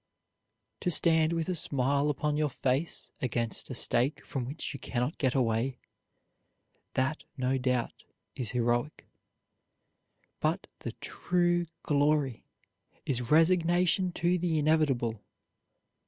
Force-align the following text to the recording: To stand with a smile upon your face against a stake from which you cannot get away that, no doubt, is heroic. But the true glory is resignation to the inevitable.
To 0.79 0.89
stand 0.89 1.31
with 1.31 1.47
a 1.47 1.53
smile 1.53 2.09
upon 2.09 2.35
your 2.35 2.49
face 2.49 3.11
against 3.21 3.69
a 3.69 3.75
stake 3.75 4.25
from 4.25 4.45
which 4.45 4.73
you 4.73 4.79
cannot 4.79 5.19
get 5.19 5.35
away 5.35 5.77
that, 6.95 7.23
no 7.37 7.59
doubt, 7.59 8.05
is 8.35 8.49
heroic. 8.49 9.05
But 10.39 10.65
the 10.79 10.93
true 10.93 11.67
glory 11.83 12.47
is 13.05 13.29
resignation 13.29 14.11
to 14.13 14.39
the 14.39 14.57
inevitable. 14.57 15.21